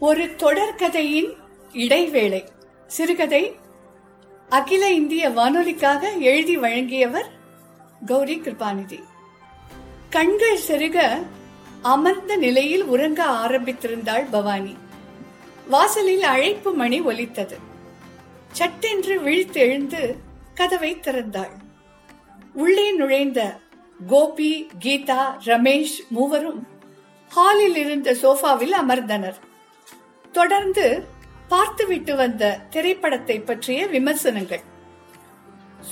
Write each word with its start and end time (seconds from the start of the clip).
ஒரு 0.00 0.24
தொடர்கதையின் 0.24 1.36
இடைவேளை. 1.72 2.44
சிறுகதை 2.86 3.56
அகில 4.48 4.90
இந்திய 4.90 5.28
வானொலிக்காக 5.28 6.18
எழுதி 6.18 6.56
வழங்கியவர் 6.56 7.30
கௌரி 8.06 8.40
கிருபாநிதி. 8.40 9.02
கண்கள் 10.10 10.58
செருக 10.68 11.26
அமர்ந்த 11.82 12.36
நிலையில் 12.36 12.84
உறங்க 12.84 13.24
ஆரம்பித்திருந்தாள் 13.24 14.26
பவானி. 14.30 14.76
வாசலில் 15.68 16.22
அழைப்பு 16.22 16.74
மணி 16.74 17.00
ஒலித்தது. 17.00 17.58
சட்டென்று 18.52 19.20
விழித்தெழுந்து 19.20 20.14
கதவை 20.54 20.94
திறந்தாள். 20.94 21.52
உள்ளே 22.54 22.92
நுழைந்த 22.92 23.58
கோபி 24.06 24.68
கீதா 24.84 25.36
ரமேஷ் 25.44 26.08
மூவரும் 26.08 26.66
ஹாலில் 27.28 27.76
இருந்த 27.76 28.12
சோஃபாவில் 28.12 28.74
அமர்ந்தனர். 28.88 29.46
தொடர்ந்து 30.38 30.86
பார்த்துவிட்டு 31.52 32.12
வந்த 32.22 32.44
திரைப்படத்தை 32.70 33.36
பற்றிய 33.40 33.80
விமர்சனங்கள். 33.94 34.64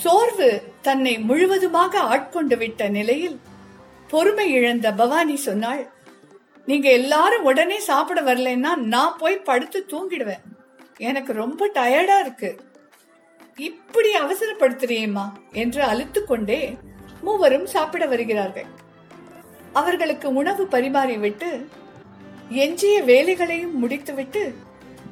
சோர்வு 0.03 0.49
தன்னை 0.87 1.13
முழுவதுமாக 1.29 2.01
ஆட்கொண்டு 2.15 2.57
விட்ட 2.63 2.89
நிலையில் 2.97 3.37
பொறுமை 4.11 4.47
இழந்த 4.59 4.89
பவானி 5.01 5.37
சொன்னாள் 5.47 5.85
நீங்க 6.69 6.89
எல்லாரும் 6.99 7.47
உடனே 7.51 7.79
சாப்பிட 7.89 8.21
வரலன்னா 8.29 8.73
நான் 8.95 9.19
போய் 9.21 9.45
படுத்து 9.49 9.79
தூங்கிடுவேன். 9.93 10.45
எனக்கு 11.09 11.33
ரொம்ப 11.43 11.69
டயர்டா 11.75 12.17
இருக்கு. 12.25 12.51
இப்படி 13.69 14.11
அவசரப்படுத்துறியேம்மா 14.23 15.27
என்று 15.63 15.83
அழுத்து 15.91 16.21
கொண்டே 16.25 16.61
மூவரும் 17.27 17.67
சாப்பிட 17.75 18.05
வருகிறார்கள். 18.13 18.69
அவர்களுக்கு 19.81 20.29
உணவு 20.41 20.65
பரிமாறிவிட்டு 20.75 21.51
எஞ்சிய 22.51 23.03
வேலைகளையும் 23.03 23.79
முடித்துவிட்டு 23.79 24.55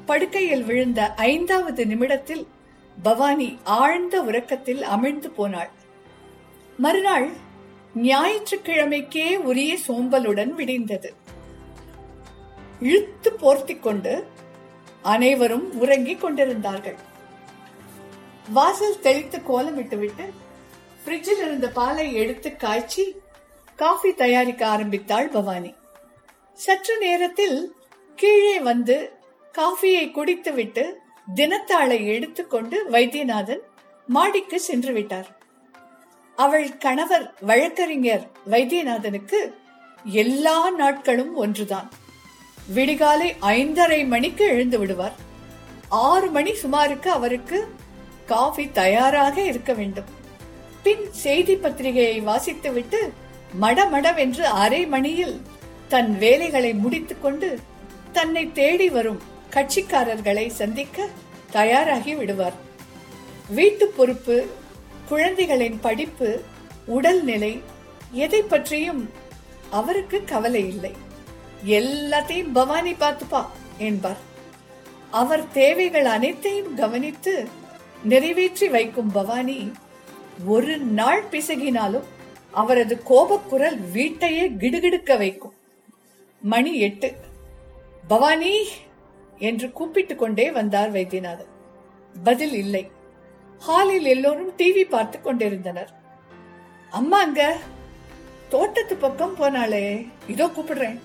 படுக்கையில் 0.06 0.64
விழுந்த 0.64 1.14
ஐந்தாவது 1.14 1.86
நிமிடத்தில் 1.86 2.46
பவானி 3.02 3.58
ஆழ்ந்த 3.64 4.22
உறக்கத்தில் 4.22 4.82
அமிழ்ந்து 4.82 5.26
போனாள். 5.26 5.70
மறுநாள் 6.76 7.30
ஞாயிற்றுக்கிழமைக்கே 7.94 9.36
உரிய 9.36 9.78
சோம்பலுடன் 9.88 10.50
விடிந்தது. 10.50 11.14
இழுத்து 12.80 13.30
போர்த்திக் 13.30 13.80
கொண்டு 13.80 14.26
அனைவரும் 15.02 15.80
உறங்கிக் 15.80 16.20
கொண்டிருந்தார்கள். 16.20 16.96
வாசல் 18.48 19.00
தெளித்து 19.00 19.42
கோலம் 19.42 19.74
விட்டுவிட்டு 19.74 20.32
ஃப்ரிட்ஜில் 21.04 21.42
இருந்த 21.42 21.68
பாலை 21.68 22.14
எடுத்து 22.14 22.56
காய்ச்சி 22.56 23.16
காஃபி 23.76 24.14
தயாரிக்க 24.14 24.66
ஆரம்பித்தாள் 24.66 25.28
பவானி. 25.28 25.74
சற்று 26.54 26.98
நேரத்தில் 26.98 27.74
கீழே 28.16 28.60
வந்து 28.60 29.12
காஃபியை 29.52 30.10
குடித்துவிட்டு 30.10 30.96
தினத்தாளை 31.36 32.06
எடுத்துக்கொண்டு 32.06 32.90
வைத்தியநாதன் 32.90 33.60
மாடிக்கு 34.06 34.60
சென்று 34.60 34.92
விட்டார். 34.92 35.38
அவள் 36.36 36.76
கணவர் 36.76 37.34
வழக்கறிஞர் 37.40 38.30
வைத்தியநாதனுக்கு 38.50 39.52
எல்லா 40.04 40.70
நாட்களும் 40.70 41.34
ஒன்றுதான். 41.34 41.90
விடிகாலை 42.74 43.34
ஐந்தரை 43.40 44.06
மணிக்கு 44.06 44.44
எழுந்து 44.44 44.78
விடுவார். 44.78 45.12
ஆறு 45.88 46.30
மணி 46.30 46.52
சுமாருக்கு 46.52 47.08
அவருக்கு 47.08 47.68
காஃபி 48.26 48.70
தயாராக 48.70 49.40
இருக்க 49.40 49.72
வேண்டும். 49.72 50.04
பின் 50.82 51.12
செய்தி 51.12 51.56
பத்திரிகையை 51.56 52.20
வாசித்துவிட்டு 52.20 53.10
மடமடவென்று 53.60 54.42
அரை 54.42 54.86
மணியில் 54.86 55.40
தன் 55.88 56.18
வேலைகளை 56.18 56.74
முடித்துக்கொண்டு 56.74 57.58
தன்னை 58.12 58.52
தேடி 58.52 58.88
வரும் 58.88 59.20
கட்சிக்காரர்களை 59.50 60.46
சந்திக்க 60.48 61.06
தயாராகி 61.50 62.14
விடுவார். 62.14 62.56
வீட்டு 63.48 63.86
பொறுப்பு 63.88 64.36
குழந்தைகளின் 65.08 65.78
படிப்பு 65.80 66.42
உடல்நிலை 66.86 67.60
எதை 68.12 68.42
பற்றியும் 68.42 69.10
அவருக்கு 69.70 70.24
கவலை 70.24 70.68
இல்லை. 70.68 70.92
எல்லாத்தையும் 71.66 72.52
பவானி 72.52 72.92
பார்த்துப்பா 72.92 73.42
என்பார். 73.78 74.20
அவர் 75.10 75.44
தேவைகள் 75.52 76.04
அனைத்தையும் 76.04 76.74
கவனித்து 76.74 77.34
நிறைவேற்றி 78.04 78.68
வைக்கும் 78.68 79.12
பவானி 79.12 79.72
ஒரு 80.46 80.78
நாள் 80.78 81.24
பிசகினாலும் 81.30 82.08
அவரது 82.50 82.94
கோபக்குரல் 83.10 83.78
வீட்டையே 83.92 84.44
கிடுகிடுக்க 84.50 85.16
வைக்கும். 85.18 85.53
மணி 86.52 86.72
எட்டு. 86.78 87.08
பவானி 88.08 88.54
என்று 89.38 89.72
கூப்பிட்டு 89.72 90.14
கொண்டே 90.16 90.46
வந்தார் 90.50 90.90
வைத்தியநாதன் 90.90 91.52
பதில் 92.22 92.52
இல்லை. 92.52 92.82
ஹாலில் 93.58 94.04
எல்லோரும் 94.04 94.52
டிவி 94.58 94.84
பார்த்து 94.88 95.20
கொண்டிருந்தனர். 95.20 95.90
அம்மா 96.90 97.18
அங்க 97.20 97.56
தோட்டத்து 98.48 98.96
பக்கம் 98.96 99.36
போனாலே 99.38 99.86
இதோ 100.26 100.46
கூப்பிடுறேன். 100.46 100.98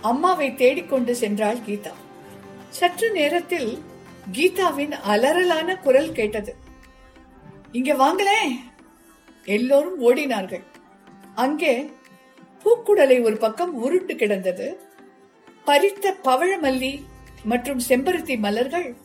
அம்மாவை 0.00 0.54
தேடிக்கொண்டு 0.54 1.12
சென்றாள் 1.20 1.62
கீதா. 1.66 1.92
சற்று 2.68 3.10
நேரத்தில் 3.12 3.70
கீதாவின் 4.32 4.94
அலறலான 5.12 5.78
குரல் 5.80 6.12
கேட்டது. 6.12 6.54
இங்க 7.72 7.92
வாங்களேன். 7.94 8.52
எல்லோரும் 9.44 10.00
ஓடினார்கள். 10.08 10.64
அங்கே 11.34 11.72
பூக்குடலை 12.64 13.22
ஒரு 13.22 13.36
பக்கம் 13.36 13.74
உருண்டு 13.74 14.16
கிடந்தது. 14.16 14.80
பறித்த 15.66 16.14
பவழமல்லி 16.24 17.02
மற்றும் 17.44 17.80
செம்பருத்தி 17.88 18.38
மலர்கள் 18.38 18.96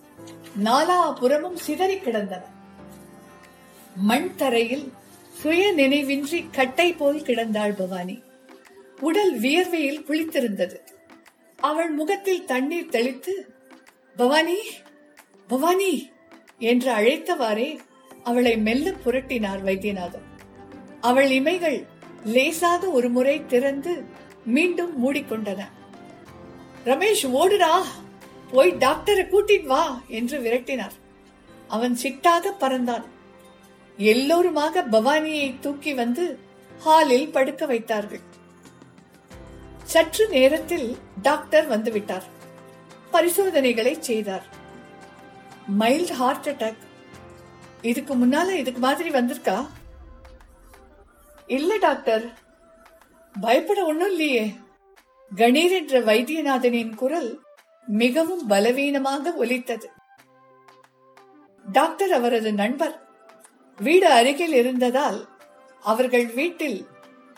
நாலாபுறமும் 0.64 1.56
சிதறி 1.56 1.97
கிடந்தன. 2.00 2.44
மண் 3.96 4.36
தரையில் 4.36 4.92
சுய 5.31 5.74
நினைவின்றி 5.78 6.50
கட்டை 6.52 6.94
போல் 6.94 7.22
கிடந்தாள் 7.22 7.78
பவானி. 7.78 8.22
உடல் 9.00 9.40
வியர்வையில் 9.40 10.03
குளித்திருந்தது. 10.08 10.75
அவள் 11.59 11.90
முகத்தில் 11.90 12.46
தண்ணீர் 12.46 12.90
தெளித்து 12.90 13.53
பவானி 14.18 14.58
பவானி 15.47 16.12
என்று 16.59 16.94
அழைத்தவாறே 16.94 17.80
அவளை 18.24 18.58
மெல்ல 18.58 18.92
புரட்டினார் 19.06 19.62
வைத்தியநாதன். 19.62 20.28
அவள் 21.02 21.30
இமைகள் 21.30 21.86
லேசாக 22.23 22.88
ஒரு 22.88 23.09
முறை 23.09 23.45
திறந்து 23.45 24.03
மீண்டும் 24.45 24.94
மூடிக்கொண்டன. 25.06 25.63
ரமேஷ் 26.85 27.23
ஓடுடா. 27.23 27.81
போய் 28.51 28.73
டாக்டரை 28.73 29.28
கூட்டிட்டு 29.28 29.66
வா 29.66 30.01
என்று 30.07 30.39
விரட்டினார். 30.39 30.91
அவன் 31.67 31.97
சிட்டாக 32.03 32.45
பறந்தான். 32.59 33.03
எல்லோருமாக 33.97 34.81
பவானியை 34.81 35.59
தூக்கி 35.59 35.94
வந்து 35.94 36.39
ஹாலில் 36.79 37.31
படுக்க 37.31 37.66
வைத்தார்கள். 37.66 38.19
சற்று 39.83 40.29
நேரத்தில் 40.29 40.97
டாக்டர் 41.22 41.69
வந்துவிட்டார். 41.69 42.23
பரிசோதனைகளை 43.12 43.97
செய்தார். 44.00 44.45
Mild 45.79 46.12
heart 46.12 46.47
attack. 46.47 46.78
இதுக்கு 47.81 48.16
முன்னால 48.16 48.50
இதுக்கு 48.50 48.79
மாதிரி 48.79 49.09
வந்திருக்கா? 49.09 49.67
இல்ல 51.48 51.78
டாக்டர். 51.78 52.26
பயப்பட 53.40 53.86
ஒண்ணும் 53.86 54.09
இல்லையே. 54.09 54.56
கணீர் 55.31 55.72
என்ற 55.72 56.02
வைத்தியநாதனின் 56.02 56.96
குரல் 56.96 57.42
மிகவும் 57.88 58.48
பலவீனமாக 58.48 59.34
ஒலித்தது. 59.34 59.90
டாக்டர் 61.66 62.12
அவரது 62.12 62.54
நண்பர் 62.54 62.96
வீடு 63.80 64.08
அருகில் 64.08 64.54
இருந்ததால் 64.54 65.28
அவர்கள் 65.84 66.26
வீட்டில் 66.26 66.88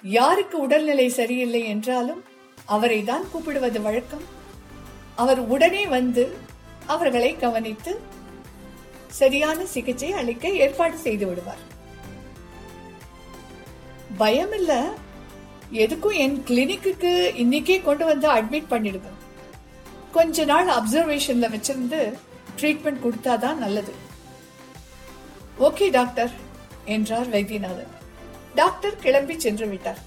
யாருக்கு 0.01 0.57
உடல்நிலை 0.59 1.09
சரியில்லை 1.09 1.67
என்றாலும் 1.67 2.23
அவரை 2.65 3.03
தான் 3.03 3.29
கூப்பிடுவது 3.31 3.81
வழக்கம். 3.81 4.25
அவர் 5.15 5.39
உடனே 5.39 5.87
வந்து 5.87 6.37
அவர்களை 6.85 7.37
கவனித்து 7.37 7.99
சரியான 9.07 9.65
சிகிச்சை 9.65 10.11
அளிக்க 10.11 10.49
ஏற்பாடு 10.49 10.97
செய்து 10.97 11.25
விடுவார். 11.27 11.74
பயம் 14.17 14.53
இல்ல 14.53 14.89
எதுக்கும் 15.71 16.15
என் 16.15 16.43
கிளினிக்கு 16.47 17.11
இன்னைக்கே 17.43 17.83
கொண்டு 17.83 18.05
வந்து 18.05 18.27
அட்மிட் 18.29 18.71
பண்ணிடுங்க. 18.73 19.11
கொஞ்ச 20.11 20.45
நாள் 20.45 20.67
அப்சர்வேஷன்ல 20.67 21.47
வச்சிருந்து 21.55 22.13
ட்ரீட்மெண்ட் 22.59 23.03
கொடுத்தாதான் 23.05 23.55
நல்லது. 23.55 23.93
ஓகே 25.59 25.89
டாக்டர் 25.89 26.31
என்றார் 26.85 27.29
வைத்தியநாதன். 27.29 27.91
டாக்டர் 28.55 28.95
கிளம்பி 28.95 29.39
சென்று 29.39 29.67
விட்டார். 29.67 29.99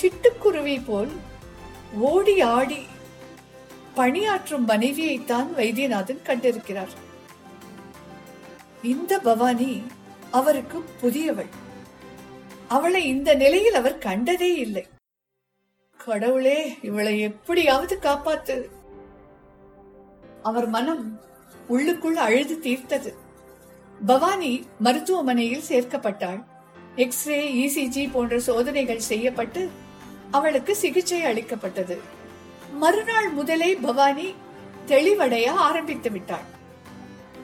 சிட்டுக்குருவி 0.00 0.82
போல் 0.86 1.12
ஓடி 1.98 2.40
ஆடி 2.40 2.82
பணியாற்றும் 3.94 4.68
மனைவியைத்தான் 4.68 5.54
வைத்தியநாதன் 5.54 6.22
கண்டிருக்கிறார். 6.26 6.94
இந்த 8.82 9.18
பவானி 9.18 9.82
அவருக்கு 10.30 10.84
புதியவள். 11.02 11.52
அவளை 12.68 13.06
இந்த 13.06 13.34
நிலையில் 13.34 13.74
அவர் 13.74 13.98
கண்டதே 13.98 14.54
இல்லை. 14.54 14.86
கடவுளே 16.04 16.78
இவளை 16.82 17.20
எப்படியாவது 17.20 17.98
காப்பாத்து 18.02 18.68
அவர் 20.42 20.68
மனம் 20.68 21.20
உள்ளுக்குள் 21.66 22.16
அழுது 22.16 22.60
தீர்த்தது. 22.62 23.14
பவானி 24.06 24.66
மருத்துவமனையில் 24.78 25.62
சேர்க்கப்பட்டாள். 25.68 26.44
எக்ஸ்ரே 26.96 27.40
இசிஜி 27.52 28.10
போன்ற 28.10 28.38
சோதனைகள் 28.38 28.98
செய்யப்பட்டு 28.98 29.70
அவளுக்கு 30.30 30.76
சிகிச்சை 30.76 31.22
அளிக்கப்பட்டது. 31.22 32.00
மறுநாள் 32.72 33.28
முதலே 33.28 33.74
பவானி 33.74 34.34
தெளிவடைய 34.86 35.48
ஆரம்பித்து 35.48 36.10
விட்டாள். 36.10 36.52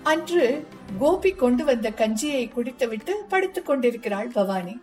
அன்று 0.03 0.67
கோபி 0.99 1.31
கொண்டு 1.31 1.65
வந்த 1.65 1.91
கஞ்சியை 1.91 2.51
குடித்துவிட்டு 2.51 3.25
படுத்துக் 3.29 3.67
கொண்டிருக்கிறாள் 3.67 4.29
பவானி. 4.29 4.81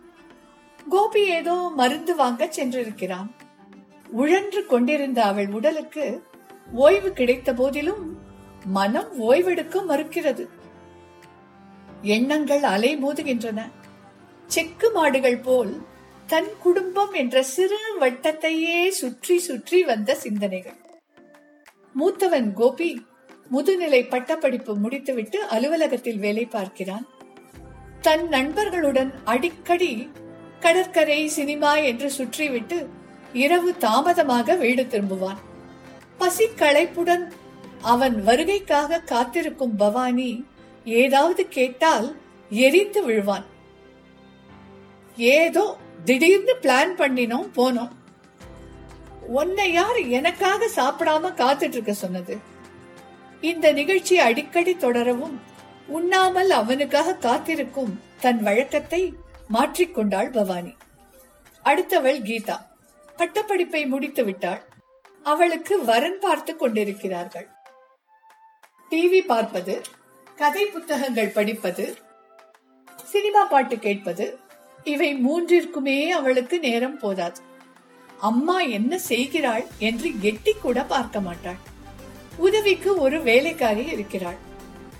கோபி 0.88 1.22
ஏதோ 1.28 1.54
மருந்து 1.76 2.16
வாங்க 2.16 2.46
சென்றிருக்கிறான். 2.46 3.28
உழன்று 4.12 4.66
கொண்டிருந்த 4.66 5.24
அவள் 5.24 5.48
உடலுக்கு 5.48 6.04
ஓய்வு 6.72 7.10
கிடைத்த 7.12 7.52
போதிலும் 7.52 8.04
மனம் 8.64 9.10
ஓய்வெடுக்க 9.20 9.82
மறுக்கிறது. 9.88 10.44
எண்ணங்கள் 12.02 12.62
அலை 12.62 12.90
மோதுகின்றன. 13.04 13.60
செக்கு 14.46 14.90
மாடுகள் 14.90 15.40
போல் 15.40 15.72
தன் 16.26 16.50
குடும்பம் 16.62 17.12
என்ற 17.12 17.42
சிறு 17.42 17.80
வட்டத்தையே 18.00 18.88
சுற்றி 18.88 19.38
சுற்றி 19.38 19.82
வந்த 19.82 20.14
சிந்தனைகள். 20.14 20.78
மூத்தவன் 21.94 22.52
கோபி 22.52 22.90
முதுநிலை 23.52 24.08
பட்டப்படிப்பு 24.08 24.76
முடித்துவிட்டு 24.76 25.38
அலுவலகத்தில் 25.44 26.18
வேலை 26.18 26.46
பார்க்கிறான். 26.46 27.06
தன் 28.00 28.28
நண்பர்களுடன் 28.28 29.12
அடிக்கடி 29.24 29.92
கடற்கரை 30.60 31.28
சினிமா 31.28 31.72
என்று 31.90 32.08
சுற்றிவிட்டு 32.18 32.78
இரவு 33.32 33.70
தாமதமாக 33.78 34.54
வீடு 34.54 34.82
திரும்புவான். 34.82 35.40
பசி 36.18 36.46
களைப்புடன் 36.56 37.24
அவன் 37.82 38.16
வருகைக்காக 38.24 39.04
காத்திருக்கும் 39.04 39.76
பவானி 39.76 40.30
ஏதாவது 40.84 41.48
கேட்டால் 41.48 42.08
எரிந்து 42.50 43.00
விழுவான். 43.06 43.46
ஏதோ 45.16 45.64
திடீர்னு 46.04 46.54
பிளான் 46.62 46.94
பண்ணினோம் 46.98 47.48
போனோம். 47.56 47.92
உன்னை 49.40 49.72
யார் 49.72 49.98
எனக்காக 50.08 50.68
சாப்பிடாம 50.76 51.32
காத்துட்டு 51.42 51.76
இருக்க 51.76 51.92
சொன்னது? 51.92 52.36
இந்த 53.40 53.72
நிகழ்ச்சி 53.72 54.18
அடிக்கடி 54.18 54.76
தொடரவும் 54.76 55.40
உண்ணாமல் 55.86 56.50
அவனுக்காக 56.50 57.16
காத்திருக்கும் 57.26 57.92
தன் 58.20 58.40
வழக்கத்தை 58.42 59.02
மாற்றிக்கொண்டாள் 59.52 60.32
பவானி. 60.32 60.72
அடுத்தவள் 61.64 62.18
கீதா. 62.28 62.56
பட்டப்படிப்பை 63.16 63.86
முடித்து 63.86 64.24
விட்டாள் 64.24 64.62
அவளுக்கு 65.22 65.84
வரன் 65.84 66.18
பார்த்து 66.20 66.56
கொண்டிருக்கிறார்கள். 66.56 67.48
டிவி 68.90 69.20
பார்ப்பது 69.26 69.82
கதை 70.36 70.66
புத்தகங்கள் 70.66 71.28
படிப்பது 71.28 71.96
சினிமா 73.04 73.44
பாட்டு 73.44 73.78
கேட்பது 73.78 74.38
இவை 74.84 75.10
மூன்றிற்குமே 75.26 76.08
அவளுக்கு 76.08 76.58
நேரம் 76.58 76.98
போதாது. 76.98 77.40
அம்மா 78.18 78.60
என்ன 78.60 78.98
செய்கிறாள் 78.98 79.64
என்று 79.78 80.10
எட்டி 80.20 80.52
கூட 80.54 80.84
பார்க்க 80.84 81.20
மாட்டாள். 81.20 81.60
உதவிக்கு 82.36 82.90
ஒரு 82.98 83.22
வேலைக்காரி 83.22 83.84
இருக்கிறாள். 83.86 84.38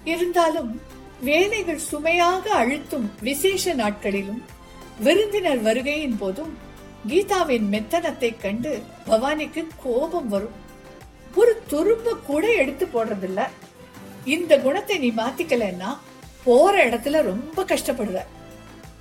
இருந்தாலும் 0.05 0.81
வேலைகள் 1.21 1.79
சுமையாக 1.79 2.55
அழுத்தும் 2.55 3.11
விசேஷ 3.21 3.75
நாட்களிலும் 3.75 4.43
விருந்தினர் 5.01 5.63
வருகையின் 5.63 6.17
போதும் 6.19 6.53
கீதாவின் 7.07 7.67
மெத்தனத்தை 7.73 8.35
கண்டு 8.41 8.83
பவானிக்கு 9.07 9.67
கோபம் 9.83 10.29
வரும். 10.29 10.57
ஒரு 11.35 11.63
துரும்ப 11.71 12.15
கூட 12.27 12.53
எடுத்து 12.53 12.87
போடுறதில்ல. 12.87 13.41
இந்த 14.25 14.59
குணத்தை 14.59 14.99
நீ 14.99 15.11
மாத்திக்கலன்னா 15.11 15.97
போற 16.45 16.89
இடத்துல 16.89 17.23
ரொம்ப 17.23 17.63
கஷ்டப்படுவ. 17.63 18.19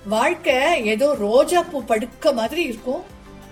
வாழ்க்கை 0.06 0.84
ஏதோ 0.84 1.14
ரோஜா 1.18 1.62
பூ 1.62 1.82
படுக்க 1.82 2.32
மாதிரி 2.32 2.62
இருக்கும். 2.62 3.02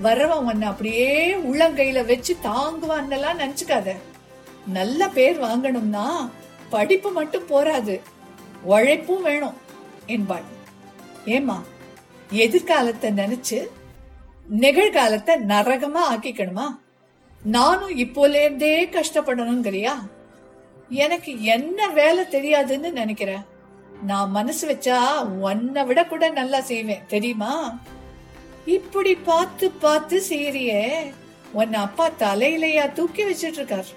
வர்றவன் 0.03 0.45
உன்னை 0.51 0.69
அப்படியே 0.69 1.35
உள்ளங்கையில 1.35 2.07
வச்சு 2.07 2.37
தாங்குவான்னெல்லாம் 2.43 3.41
நினைச்சுக்காத. 3.43 3.97
நல்ல 4.67 5.09
பேர் 5.09 5.43
வாங்கணும்னா 5.43 6.31
படிப்பு 6.71 7.11
மட்டும் 7.11 7.47
போராது 7.47 8.01
உழைப்பும் 8.63 9.23
வேணும் 9.23 9.57
என்பாள். 10.07 10.47
ஏமா 11.27 11.59
எதிர்காலத்தை 12.31 13.11
நினைச்சு 13.11 13.69
நிகழ்காலத்தை 14.49 15.35
நரகமா 15.53 16.03
ஆக்கிக்கணுமா? 16.13 16.67
நானும் 17.43 17.95
இப்போல 17.97 18.43
இருந்தே 18.43 18.89
கஷ்டப்படணுங்கிறியா? 18.89 19.95
எனக்கு 20.89 21.43
என்ன 21.43 21.89
வேலை 21.89 22.25
தெரியாதுன்னு 22.25 22.91
நினைக்கிறேன் 22.93 23.45
நான் 24.03 24.31
மனசு 24.31 24.65
வச்சா 24.69 24.99
உன்னை 25.25 25.85
விட 25.85 26.07
கூட 26.07 26.31
நல்லா 26.31 26.61
செய்வேன் 26.61 27.07
தெரியுமா? 27.09 27.79
இப்படி 28.65 29.15
பார்த்து 29.15 29.71
பார்த்து 29.71 30.23
செய்யறியே 30.29 30.83
உன்னை 31.53 31.79
அப்பா 31.81 32.11
தலையிலையா 32.19 32.93
தூக்கி 32.93 33.25
வச்சிட்டு 33.25 33.57
இருக்கார் 33.57 33.91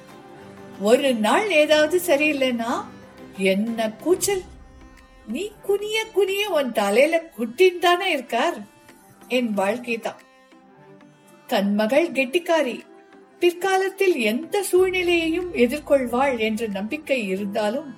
ஒரு 0.79 1.15
நாள் 1.15 1.49
ஏதாவது 1.49 2.01
சரியில்லைன்னா 2.07 2.71
என்ன 3.39 3.89
கூச்சல்? 3.89 4.41
நீ 5.27 5.51
குனிய 5.61 6.05
குனிய 6.05 6.49
உன் 6.49 6.71
தலையில 6.71 7.23
குட்டின் 7.37 7.79
தானே 7.79 8.11
இருக்கார்? 8.11 8.57
என் 9.27 9.53
வாழ்க்கை 9.53 9.97
தான். 9.97 10.19
தன் 11.47 11.73
மகள் 11.73 12.11
கெட்டிக்காரி 12.11 12.79
பிற்காலத்தில் 13.39 14.15
எந்த 14.15 14.63
சூழ்நிலையையும் 14.71 15.53
எதிர்கொள்வாள் 15.53 16.39
என்ற 16.39 16.67
நம்பிக்கை 16.67 17.27
இருந்தாலும் 17.27 17.95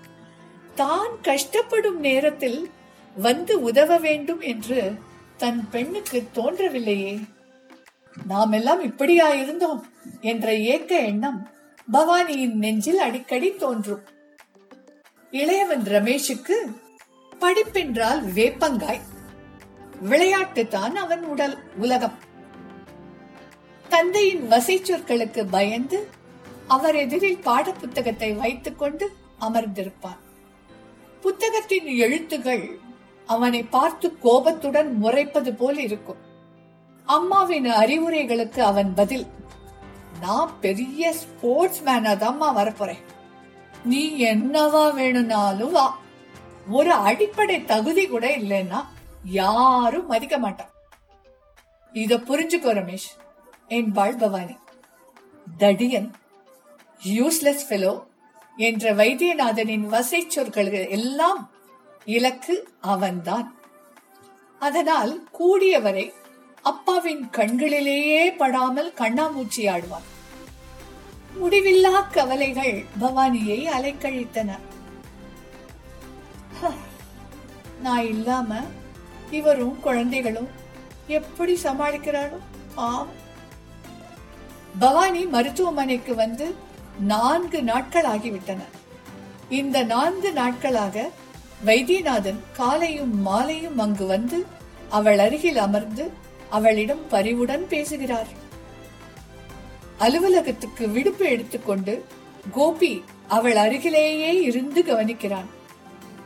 தான் 0.76 1.12
கஷ்டப்படும் 1.24 1.96
நேரத்தில் 1.96 2.70
வந்து 3.16 3.62
உதவ 3.62 3.98
வேண்டும் 3.98 4.40
என்று 4.40 4.94
தன் 5.38 5.70
பெண்ணுக்கு 5.70 6.28
தோன்றவில்லையே. 6.34 7.24
நாம் 8.28 8.52
எல்லாம் 8.52 8.84
இப்படியா 8.84 9.34
இருந்தோம் 9.34 9.86
என்ற 10.22 10.54
ஏக்க 10.54 11.00
எண்ணம் 11.00 11.50
பவானியின் 11.94 12.54
நெஞ்சில் 12.54 12.98
அடிக்கடி 12.98 13.56
தோன்றும். 13.56 14.20
இளையவன் 15.32 15.84
ரமேஷுக்கு 15.84 16.56
படிப்பென்றால் 17.40 18.22
வேப்பங்காய். 18.34 19.00
விளையாட்டு 20.02 20.68
தான் 20.68 20.96
அவன் 20.96 21.24
உடல் 21.24 21.58
உலகம். 21.78 22.18
தந்தையின் 23.90 24.48
வசை 24.48 24.82
சொற்களுக்கு 24.82 25.48
பயந்து 25.50 26.08
அவர் 26.68 26.96
எதிரில் 26.96 27.40
பாட 27.40 27.72
புத்தகத்தை 27.72 28.34
வைத்துக் 28.34 28.80
கொண்டு 28.80 29.16
அமர்ந்திருப்பான். 29.42 30.20
புத்தகத்தின் 31.22 31.86
எழுத்துகள் 31.86 32.80
அவனை 33.26 33.64
பார்த்து 33.64 34.18
கோபத்துடன் 34.20 34.94
முறைப்பது 34.94 35.54
போல் 35.54 35.78
இருக்கும். 35.78 36.22
அம்மாவின் 37.06 37.66
அறிவுரைகளுக்கு 37.66 38.60
அவன் 38.60 38.94
பதில் 38.94 39.26
நான் 40.22 40.60
பெரிய 40.60 41.14
ஸ்போர்ட்ஸ் 41.14 41.84
மேனா 41.84 42.14
தான்மா 42.18 42.50
வரப்போறேன். 42.58 43.04
நீ 43.84 44.26
என்னவா 44.26 44.94
வேணும்னாலும் 44.94 45.72
வா. 45.72 46.00
ஒரு 46.70 46.94
அடிப்படை 46.94 47.66
தகுதி 47.66 48.08
கூட 48.08 48.38
இல்லைன்னா 48.38 48.86
யாரும் 49.24 50.06
மதிக்க 50.06 50.38
மாட்டான் 50.38 50.70
இத 51.94 52.18
புரிஞ்சுக்கோ 52.18 52.72
ரமேஷ். 52.80 53.10
என்பாள் 53.68 54.16
பவானி 54.16 54.56
தடியன் 55.60 56.12
யூஸ்லெஸ் 57.06 57.66
ஃபெலோ 57.70 58.04
என்ற 58.58 58.94
வைத்தியநாதனின் 58.94 59.86
வசை 59.86 60.26
சொற்கள் 60.28 60.88
எல்லாம் 60.88 61.52
இலக்கு 62.06 62.70
அவன்தான். 62.82 63.56
அதனால் 64.60 65.28
கூடியவரை 65.40 66.14
அப்பாவின் 66.62 67.30
கண்களிலேயே 67.32 68.38
படாமல் 68.38 68.94
கண்ணாமூச்சி 68.98 69.70
ஆடுவான். 69.70 70.11
முடிவில்லா 71.40 72.12
கவலைகள் 72.12 72.86
பவானியை 73.02 73.68
அலைக்கழித்தன. 73.78 74.58
நான் 77.82 78.08
இல்லாம 78.08 78.56
இவரும் 79.32 79.80
குழந்தைகளும் 79.80 80.48
எப்படி 81.08 81.60
சமாளிக்கிறாரோ? 81.64 82.38
ஆம். 82.76 83.08
பவானி 84.80 85.26
மருத்துவமனைக்கு 85.26 86.16
வந்து 86.16 86.56
நான்கு 87.00 87.64
நாட்கள் 87.64 88.06
ஆகிவிட்டன. 88.06 88.60
இந்த 89.50 89.84
நான்கு 89.84 90.34
நாட்களாக 90.34 91.10
வைத்தியநாதன் 91.66 92.40
காலையும் 92.54 93.22
மாலையும் 93.22 93.78
அங்கு 93.78 94.06
வந்து 94.06 94.46
அவள் 94.90 95.20
அருகில் 95.20 95.58
அமர்ந்து 95.58 96.12
அவளிடம் 96.50 97.08
பரிவுடன் 97.08 97.68
பேசுகிறார். 97.68 98.50
அலுவலகத்துக்கு 100.04 100.84
விடுப்பு 100.90 101.26
எடுத்துக்கொண்டு 101.26 101.94
கோபி 102.52 102.94
அவள் 103.28 103.56
அருகிலேயே 103.56 104.32
இருந்து 104.42 104.82
கவனிக்கிறான். 104.82 105.50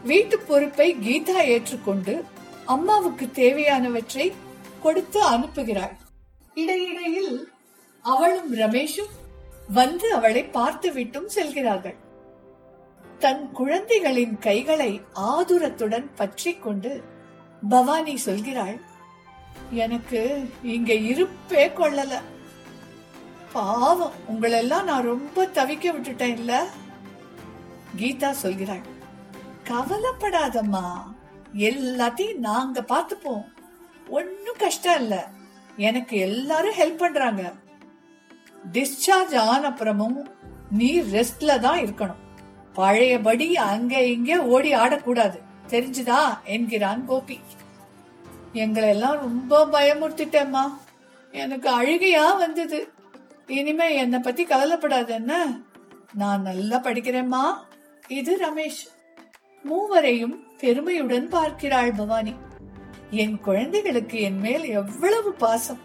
வீட்டு 0.03 0.35
பொறுப்பை 0.39 0.87
கீதா 1.05 1.37
ஏற்றுக்கொண்டு 1.53 2.13
அம்மாவுக்கு 2.65 3.25
தேவையானவற்றை 3.33 4.27
கொடுத்து 4.83 5.19
அனுப்புகிறாள். 5.29 5.95
இடையிடையில் 6.53 7.33
அவளும் 8.05 8.51
ரமேஷும் 8.55 9.13
வந்து 9.79 10.07
அவளை 10.13 10.43
பார்த்துவிட்டும் 10.53 11.29
செல்கிறார்கள். 11.35 11.97
தன் 13.19 13.43
குழந்தைகளின் 13.51 14.35
கைகளை 14.39 14.91
ஆதுரத்துடன் 15.31 16.07
பற்றி 16.15 16.53
கொண்டு 16.65 16.91
பவானி 17.69 18.15
சொல்கிறாள் 18.25 18.77
எனக்கு 19.83 20.21
இங்க 20.75 20.93
இருப்பே 21.11 21.65
கொள்ளல. 21.79 22.13
பாவம் 23.55 24.11
உங்களெல்லாம் 24.31 24.83
நான் 24.83 25.03
ரொம்ப 25.03 25.45
தவிக்க 25.45 25.91
விட்டுட்டேன் 25.91 26.31
இல்ல 26.31 26.65
கீதா 27.97 28.33
சொல்கிறாள் 28.43 28.81
கவலைப்படாதம்மா 29.63 31.13
எல்லாத்தையும் 31.57 32.35
நாங்க 32.35 32.81
பார்த்துப்போம். 32.81 33.43
ஒன்னும் 34.09 34.55
கஷ்டம் 34.57 35.01
இல்ல. 35.01 35.27
எனக்கு 35.77 36.17
எல்லாரும் 36.17 36.73
ஹெல்ப் 36.73 36.97
பண்றாங்க. 36.97 37.53
டிஸ்சார்ஜ் 38.71 39.37
ஆன 39.37 39.69
அப்புறமும் 39.69 40.25
நீ 40.71 41.01
ரெஸ்ட்ல 41.01 41.59
தான் 41.59 41.79
இருக்கணும். 41.79 42.15
பழையபடி 42.73 43.57
அங்க 43.57 44.01
இங்க 44.01 44.43
ஓடி 44.43 44.73
ஆடக்கூடாது. 44.73 45.39
தெரிஞ்சுதா? 45.67 46.43
என்கிறான் 46.43 47.05
கோபி. 47.05 47.39
எங்களை 48.53 48.89
எல்லாம் 48.89 49.19
ரொம்ப 49.19 49.65
பயமுறுத்திட்டேம்மா. 49.65 50.77
எனக்கு 51.31 51.81
அழுகையா 51.81 52.37
வந்தது. 52.37 52.93
இனிமே 53.47 53.95
என்னை 53.95 54.19
பத்தி 54.19 54.43
கவலைப்படாத 54.43 55.13
என்ன 55.13 55.59
நான் 56.13 56.41
நல்லா 56.41 56.79
படிக்கிறேம்மா. 56.79 57.53
இது 58.07 58.37
ரமேஷ். 58.37 58.87
மூவரையும் 59.63 60.43
பெருமையுடன் 60.57 61.29
பார்க்கிறாள் 61.29 61.91
பவானி. 61.91 62.33
என் 63.09 63.39
குழந்தைகளுக்கு 63.39 64.21
என் 64.21 64.39
மேல் 64.39 64.63
எவ்வளவு 64.63 65.33
பாசம். 65.33 65.79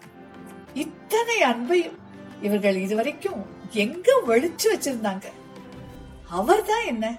இத்தனை 0.73 1.41
அன்பையும் 1.41 1.97
இவர்கள் 2.41 2.75
இதுவரைக்கும் 2.75 3.45
எங்க 3.69 4.21
ஒழிச்சு 4.27 4.67
வச்சிருந்தாங்க? 4.73 5.23
அவர்தான் 6.29 6.85
என்ன? 6.85 7.17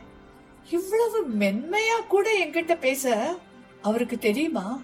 இவ்வளவு 0.70 1.28
மென்மையா 1.38 2.06
கூட 2.08 2.38
என்கிட்ட 2.38 2.78
பேச 2.78 3.34
அவருக்கு 3.82 4.18
தெரியுமா? 4.18 4.80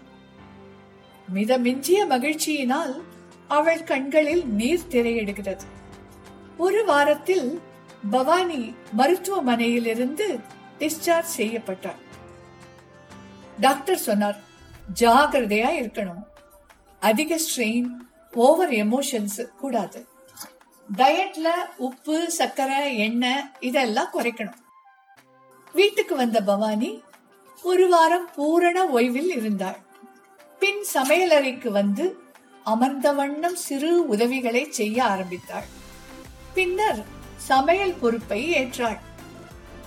மித 1.28 1.58
மிஞ்சிய 1.58 2.06
மகிழ்ச்சியினால் 2.06 3.00
அவள் 3.48 3.84
கண்களில் 3.84 4.46
நீர் 4.46 4.88
திரையிடுகிறது. 4.88 5.66
ஒரு 6.56 6.84
வாரத்தில் 6.84 7.60
பவானி 8.10 8.74
மருத்துவமனையில் 8.92 9.86
இருந்து 9.86 10.38
டிஸ்சார்ஜ் 10.78 11.34
செய்யப்பட்டார் 11.36 12.06
டாக்டர் 13.60 13.96
சொன்னார் 13.96 14.38
ஜாகிரதையா 15.00 15.70
இருக்கணும். 15.80 16.22
அதிக 17.00 17.38
ஸ்ட்ரெயின் 17.38 17.90
ஓவர் 18.34 18.70
எமோஷன்ஸ் 18.70 19.48
கூடாது. 19.48 20.06
டயட்ல 20.96 21.48
உப்பு 21.76 22.30
சர்க்கரை 22.30 22.98
எண்ணெய் 22.98 23.44
இதெல்லாம் 23.60 24.10
குறைக்கணும். 24.12 24.60
வீட்டுக்கு 25.72 26.16
வந்த 26.16 26.42
பவானி 26.42 27.02
ஒரு 27.62 27.88
வாரம் 27.88 28.28
பூரண 28.34 28.84
ஓய்வில் 28.84 29.36
இருந்தாள். 29.36 29.78
பின் 30.58 30.84
சமையலறைக்கு 30.94 31.68
வந்து 31.68 32.18
அமர்ந்த 32.72 33.12
வண்ணம் 33.12 33.58
சிறு 33.66 33.90
உதவிகளை 34.06 34.62
செய்ய 34.70 35.04
ஆரம்பித்தாள். 35.04 35.68
பின்னர் 36.54 37.00
சமையல் 37.36 37.98
பொறுப்பை 38.00 38.40
ஏற்றாள். 38.54 38.98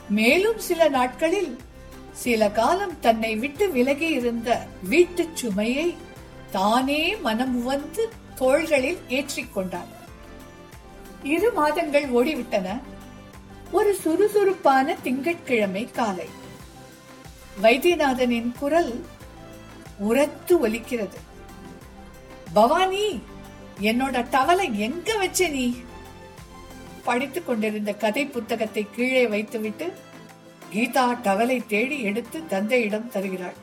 மேலும் 0.10 0.60
சில 0.60 0.90
நாட்களில் 0.90 1.52
சில 2.12 2.50
காலம் 2.52 3.00
தன்னை 3.00 3.36
விட்டு 3.36 3.66
விலகி 3.72 4.10
இருந்த 4.20 4.50
வீட்டு 4.84 5.24
சுமையை 5.34 5.88
தானே 6.52 7.02
மனம் 7.16 7.64
வந்து 7.64 8.04
தோள்களில் 8.36 9.02
ஏற்றிக்கொண்டாள் 9.10 9.92
இரு 11.24 11.50
மாதங்கள் 11.54 12.08
ஓடிவிட்டன. 12.12 12.68
ஒரு 13.72 13.92
சுறுசுறுப்பான 13.96 14.96
திங்கட்கிழமை 15.04 15.84
காலை. 15.92 16.30
வைத்தியநாதனின் 17.64 18.52
குரல் 18.60 18.94
உரத்து 20.00 20.54
ஒலிக்கிறது. 20.68 21.20
பவானி 22.54 23.22
என்னோட 23.82 24.26
டவலை 24.32 24.74
எங்க 24.74 25.18
வச்ச 25.18 25.48
நீ? 25.48 25.76
படித்துக் 27.04 27.46
கொண்டிருந்த 27.46 27.94
கதை 27.94 28.26
புத்தகத்தை 28.26 28.88
கீழே 28.96 29.28
வைத்துவிட்டு 29.28 29.94
கீதா 30.74 31.18
டவலை 31.24 31.66
தேடி 31.66 32.02
எடுத்து 32.02 32.46
தந்தையிடம் 32.46 33.10
தருகிறாள். 33.10 33.54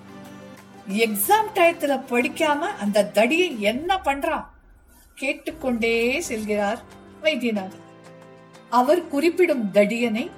எக்ஸாம் 0.89 1.51
டயத்துல 1.55 2.03
படிக்காம 2.09 2.59
அந்த 2.59 3.11
தடியை 3.15 3.61
என்ன 3.61 4.01
பண்றான்? 4.05 4.45
கேட்டுக்கொண்டே 5.15 6.25
செல்கிறார் 6.29 6.79
வைத்தியநாதன். 7.23 7.87
அவர் 8.71 9.09
குறிப்பிடும் 9.09 9.71
தடியனை 9.73 10.31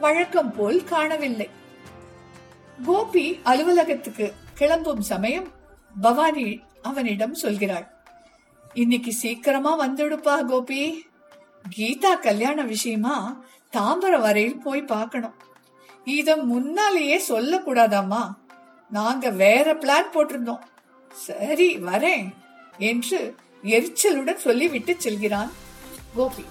வழக்கம் 0.00 0.52
போல் 0.52 0.84
காணவில்லை. 0.84 1.50
கோபி 2.84 3.40
அலுவலகத்துக்கு 3.44 4.34
கிளம்பும் 4.54 5.00
சமயம் 5.00 5.52
பவானி 6.00 6.60
அவனிடம் 6.86 7.36
சொல்கிறாள் 7.42 7.86
இன்னைக்கு 8.74 9.12
சீக்கிரமா 9.12 9.72
வந்துடுப்பா 9.86 10.34
கோபி. 10.44 10.80
கீதா 11.76 12.12
கல்யாண 12.20 12.62
விஷயமா 12.62 13.14
தாம்பரம் 13.76 14.20
வரையில் 14.20 14.58
போய் 14.58 14.82
பார்க்கணும். 14.82 15.36
இத 16.04 16.36
முன்னாலேயே 16.36 17.16
சொல்லக்கூடாதாம்மா. 17.28 18.22
நாங்க 18.90 19.30
வேற 19.30 19.74
பிளான் 19.74 20.12
போட்டிருந்தோம். 20.12 20.62
சரி 21.12 21.68
வரேன் 21.78 22.26
என்று 22.78 23.20
எரிச்சலுடன் 23.64 24.44
சொல்லிவிட்டு 24.46 24.94
செல்கிறான் 24.98 25.50
கோபி. 26.14 26.44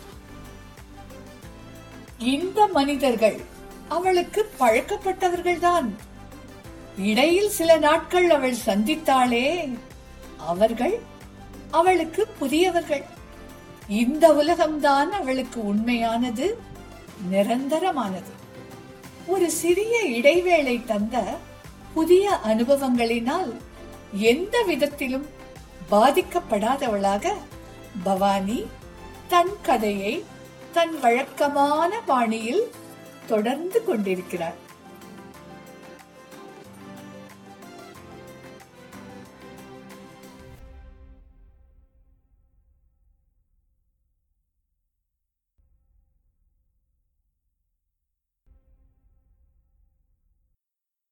இந்த 2.18 2.68
மனிதர்கள் 2.68 3.38
அவளுக்கு 3.88 4.42
பழக்கப்பட்டவர்கள்தான். 4.60 5.90
இடையில் 6.98 7.50
சில 7.50 7.78
நாட்கள் 7.78 8.30
அவள் 8.30 8.64
சந்தித்தாளே. 8.66 9.78
அவர்கள் 10.46 10.96
அவளுக்கு 11.72 12.28
புதியவர்கள். 12.40 13.04
இந்த 13.88 14.26
உலகம்தான் 14.34 15.10
அவளுக்கு 15.10 15.66
உண்மையானது 15.66 16.58
நிரந்தரமானது. 17.32 18.32
ஒரு 19.28 19.52
சிறிய 19.52 20.02
இடைவேளை 20.18 20.76
தந்த 20.86 21.24
புதிய 21.94 22.40
அனுபவங்களினால் 22.48 23.52
எந்த 24.14 24.56
விதத்திலும் 24.62 25.28
பாதிக்கப்படாதவளாக 25.92 27.34
பவானி 28.04 28.60
தன் 29.28 29.54
கதையை 29.62 30.24
தன் 30.72 31.00
வழக்கமான 31.00 32.00
பாணியில் 32.00 32.64
தொடர்ந்து 33.28 33.80
கொண்டிருக்கிறார் 33.84 34.60